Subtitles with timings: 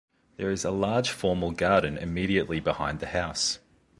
[0.37, 3.59] There is a large formal garden immediately behind the house.